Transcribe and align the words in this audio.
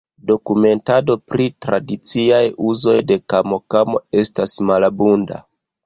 Dokumentado 0.29 1.15
pri 1.33 1.45
tradiciaj 1.67 2.41
uzoj 2.73 2.99
de 3.13 3.21
kamokamo 3.35 4.05
estas 4.25 4.61
malabunda. 4.73 5.45